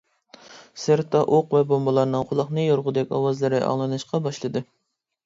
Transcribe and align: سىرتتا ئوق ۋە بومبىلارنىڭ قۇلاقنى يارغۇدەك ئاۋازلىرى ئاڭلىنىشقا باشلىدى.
سىرتتا 0.83 1.19
ئوق 1.35 1.53
ۋە 1.55 1.61
بومبىلارنىڭ 1.71 2.25
قۇلاقنى 2.31 2.63
يارغۇدەك 2.63 3.13
ئاۋازلىرى 3.19 3.61
ئاڭلىنىشقا 3.69 4.23
باشلىدى. 4.31 4.65